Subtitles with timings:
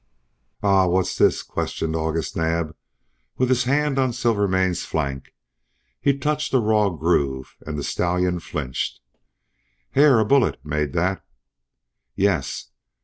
[0.63, 0.87] "Ah!
[0.87, 2.73] What's this?" questioned August Naab,
[3.37, 5.35] with his hand on Silvermane's flank.
[6.01, 8.99] He touched a raw groove, and the stallion flinched.
[9.91, 11.23] "Hare, a bullet made that!"
[12.15, 12.71] "Yes."